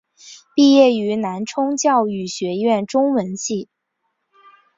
[0.55, 3.69] 毕业于南充教育学院中文系。